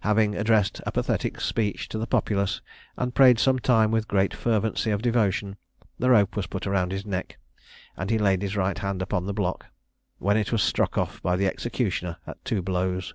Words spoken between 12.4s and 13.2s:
two blows.